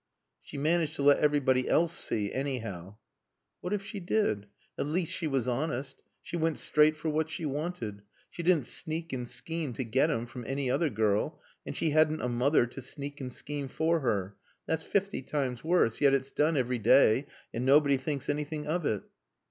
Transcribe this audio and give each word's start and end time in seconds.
"She 0.41 0.57
managed 0.57 0.95
to 0.95 1.03
let 1.03 1.19
everybody 1.19 1.69
else 1.69 1.95
see, 1.95 2.33
anyhow." 2.33 2.95
"What 3.59 3.71
if 3.71 3.83
she 3.83 3.99
did? 3.99 4.47
At 4.75 4.87
least 4.87 5.11
she 5.11 5.27
was 5.27 5.47
honest. 5.47 6.01
She 6.23 6.35
went 6.35 6.57
straight 6.57 6.97
for 6.97 7.09
what 7.09 7.29
she 7.29 7.45
wanted. 7.45 8.01
She 8.31 8.41
didn't 8.41 8.65
sneak 8.65 9.13
and 9.13 9.29
scheme 9.29 9.73
to 9.73 9.83
get 9.83 10.09
him 10.09 10.25
from 10.25 10.43
any 10.47 10.71
other 10.71 10.89
girl. 10.89 11.39
And 11.67 11.77
she 11.77 11.91
hadn't 11.91 12.21
a 12.23 12.29
mother 12.29 12.65
to 12.65 12.81
sneak 12.81 13.21
and 13.21 13.31
scheme 13.31 13.67
for 13.67 13.99
her. 13.99 14.35
That's 14.65 14.83
fifty 14.83 15.21
times 15.21 15.63
worse, 15.63 16.01
yet 16.01 16.15
it's 16.15 16.31
done 16.31 16.57
every 16.57 16.79
day 16.79 17.27
and 17.53 17.63
nobody 17.63 17.97
thinks 17.97 18.27
anything 18.27 18.65
of 18.65 18.87
it." 18.87 19.03